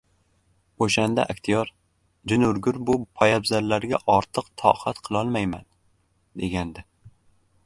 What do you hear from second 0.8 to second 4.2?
O‘shanda aktyor: “Jin urgur bu poyabzallarga